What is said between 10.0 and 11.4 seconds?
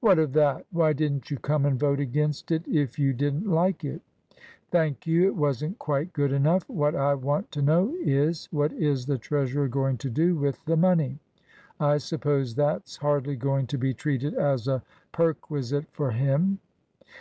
do with the money?